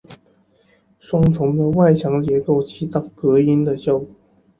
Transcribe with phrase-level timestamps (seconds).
[0.99, 4.07] 双层的外墙结构起到隔音的效果。